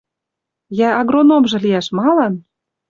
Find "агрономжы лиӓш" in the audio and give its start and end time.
1.01-1.87